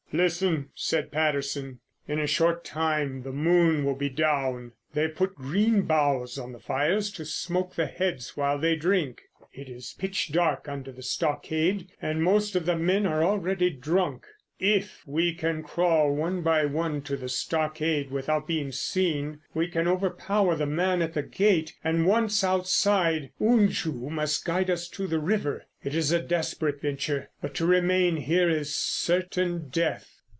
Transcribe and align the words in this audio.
"Listen," 0.13 0.67
said 0.75 1.09
Patterson, 1.09 1.79
"in 2.05 2.19
a 2.19 2.27
short 2.27 2.65
time 2.65 3.23
the 3.23 3.31
moon 3.31 3.85
will 3.85 3.95
be 3.95 4.09
down. 4.09 4.73
They 4.93 5.03
have 5.03 5.15
put 5.15 5.35
green 5.35 5.83
boughs 5.83 6.37
on 6.37 6.51
the 6.51 6.59
fires 6.59 7.11
to 7.13 7.23
smoke 7.23 7.75
the 7.75 7.85
heads 7.85 8.35
while 8.35 8.57
they 8.59 8.75
drink. 8.75 9.21
It 9.53 9.69
is 9.69 9.95
pitch 9.97 10.33
dark 10.33 10.67
under 10.67 10.91
the 10.91 11.01
stockade, 11.01 11.93
and 12.01 12.21
most 12.21 12.57
of 12.57 12.65
the 12.65 12.75
men 12.75 13.05
are 13.05 13.23
already 13.23 13.69
drunk. 13.69 14.25
If 14.63 15.01
we 15.07 15.33
can 15.33 15.63
crawl 15.63 16.13
one 16.13 16.43
by 16.43 16.65
one 16.65 17.01
to 17.03 17.17
the 17.17 17.29
stockade, 17.29 18.11
without 18.11 18.47
being 18.47 18.71
seen, 18.71 19.39
we 19.55 19.67
can 19.67 19.87
overpower 19.87 20.55
the 20.55 20.67
man 20.67 21.01
at 21.01 21.13
the 21.13 21.23
gate, 21.23 21.73
and, 21.83 22.05
once 22.05 22.43
outside, 22.43 23.31
Unju 23.41 24.11
must 24.11 24.45
guide 24.45 24.69
us 24.69 24.87
to 24.89 25.07
the 25.07 25.17
river. 25.19 25.65
It 25.83 25.95
is 25.95 26.11
a 26.11 26.21
desperate 26.21 26.79
venture, 26.79 27.31
but 27.41 27.55
to 27.55 27.65
remain 27.65 28.17
here 28.17 28.51
is 28.51 28.75
certain 28.75 29.69
death." 29.69 30.19